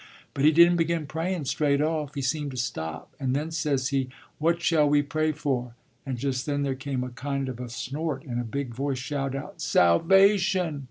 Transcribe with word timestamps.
But 0.33 0.45
he 0.45 0.51
didn't 0.51 0.77
begin 0.77 1.05
prayun' 1.05 1.45
straight 1.45 1.79
off. 1.79 2.15
He 2.15 2.23
seemed 2.23 2.49
to 2.49 2.57
stop, 2.57 3.13
and 3.19 3.35
then 3.35 3.51
says 3.51 3.89
he, 3.89 4.09
'What 4.39 4.59
shall 4.59 4.89
we 4.89 5.03
pray 5.03 5.31
for?' 5.31 5.75
and 6.07 6.17
just 6.17 6.47
then 6.47 6.63
there 6.63 6.73
came 6.73 7.03
a 7.03 7.09
kind 7.09 7.47
of 7.47 7.59
a 7.59 7.69
snort, 7.69 8.23
and 8.25 8.41
a 8.41 8.43
big 8.43 8.73
voice 8.73 8.97
shouted 8.97 9.37
out, 9.37 9.61
'Salvation!' 9.61 10.79